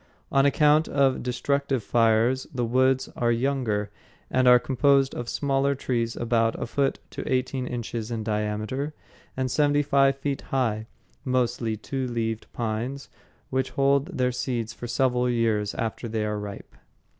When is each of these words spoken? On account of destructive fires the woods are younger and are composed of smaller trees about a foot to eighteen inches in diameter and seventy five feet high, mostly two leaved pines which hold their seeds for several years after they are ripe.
On 0.31 0.47
account 0.47 0.87
of 0.87 1.21
destructive 1.21 1.83
fires 1.83 2.47
the 2.51 2.65
woods 2.65 3.07
are 3.15 3.31
younger 3.31 3.91
and 4.31 4.47
are 4.47 4.57
composed 4.57 5.13
of 5.13 5.29
smaller 5.29 5.75
trees 5.75 6.15
about 6.15 6.59
a 6.59 6.65
foot 6.65 6.97
to 7.11 7.31
eighteen 7.31 7.67
inches 7.67 8.09
in 8.09 8.23
diameter 8.23 8.95
and 9.37 9.51
seventy 9.51 9.83
five 9.83 10.17
feet 10.17 10.41
high, 10.49 10.87
mostly 11.23 11.77
two 11.77 12.07
leaved 12.07 12.47
pines 12.51 13.09
which 13.51 13.69
hold 13.77 14.17
their 14.17 14.31
seeds 14.31 14.73
for 14.73 14.87
several 14.87 15.29
years 15.29 15.75
after 15.75 16.07
they 16.07 16.25
are 16.25 16.39
ripe. 16.39 16.75